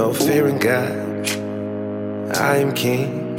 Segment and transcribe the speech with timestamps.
[0.00, 0.96] no fear in God.
[2.34, 3.38] I am king,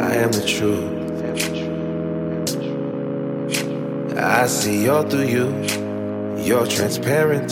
[0.00, 0.92] I am the truth.
[4.16, 5.48] I see all through you,
[6.42, 7.50] you're transparent,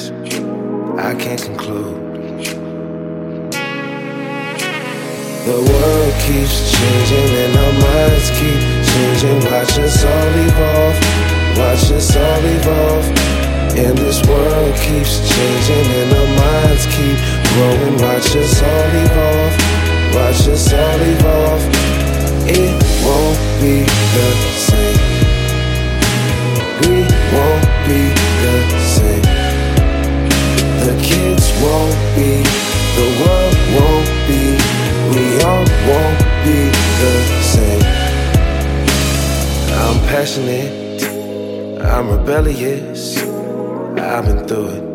[1.08, 1.98] I can't conclude.
[5.48, 8.60] The world keeps changing and our minds keep
[8.92, 9.38] changing.
[9.52, 10.98] Watch us all evolve,
[11.60, 13.06] watch us all evolve.
[13.76, 17.94] And this world keeps changing and our minds keep growing.
[18.00, 19.54] Watch us all evolve,
[20.14, 21.64] watch us all evolve.
[22.48, 23.84] It won't be
[24.16, 24.28] the
[24.68, 25.00] same.
[26.82, 26.96] We
[27.34, 28.02] won't be
[28.44, 28.56] the
[28.96, 29.26] same.
[30.86, 32.42] The kids won't be,
[32.98, 34.42] the world won't be,
[35.12, 36.58] we all won't be
[37.02, 37.14] the
[37.54, 37.86] same.
[39.80, 41.02] I'm passionate,
[41.84, 43.18] I'm rebellious,
[43.96, 44.91] I've been through it.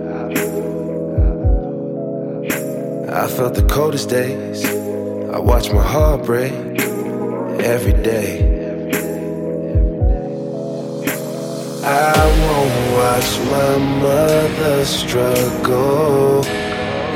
[3.17, 4.63] I felt the coldest days,
[5.33, 8.31] I watch my heart break every day.
[11.83, 16.43] I won't watch my mother struggle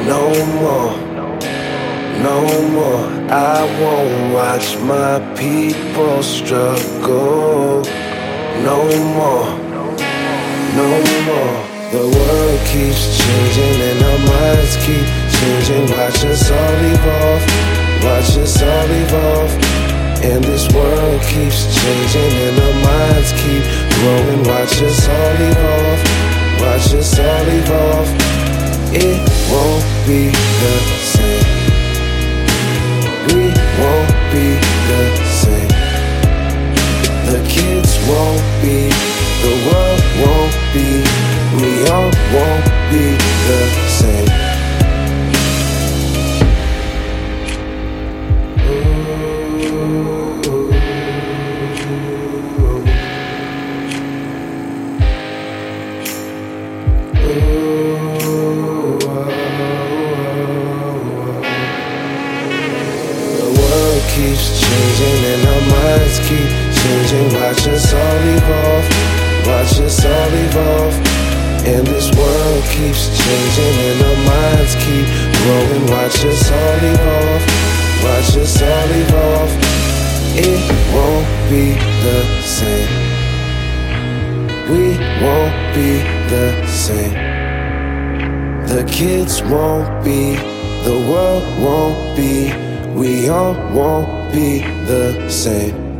[0.10, 0.24] no
[0.58, 0.92] more,
[2.28, 2.38] no
[2.76, 3.06] more.
[3.30, 7.84] I won't watch my people struggle
[8.66, 8.80] no
[9.18, 9.46] more,
[10.82, 10.90] no
[11.30, 11.72] more.
[11.92, 15.90] The world keeps changing and our minds keep changing.
[15.98, 17.44] Watch us all evolve,
[18.06, 19.54] watch us all evolve.
[20.22, 23.64] And this world keeps changing and our minds keep
[23.98, 24.42] growing.
[24.46, 26.02] Watch us all evolve,
[26.62, 28.10] watch us all evolve.
[28.94, 30.30] It won't be
[30.62, 30.78] the
[31.16, 31.48] same.
[33.34, 33.50] We
[33.82, 34.48] won't be
[34.90, 35.04] the
[35.42, 35.74] same.
[37.32, 38.91] The kids won't be,
[64.16, 66.50] keeps changing and our minds keep
[66.84, 67.28] changing.
[67.40, 68.88] Watch us all evolve,
[69.48, 70.96] watch us all evolve.
[71.64, 75.08] And this world keeps changing and our minds keep
[75.40, 75.84] growing.
[75.96, 77.44] Watch us all evolve,
[78.04, 79.54] watch us all evolve.
[80.36, 80.62] It
[80.92, 82.92] won't be the same.
[84.72, 87.16] We won't be the same.
[88.68, 90.36] The kids won't be,
[90.84, 95.91] the world won't be, we all won't be the same.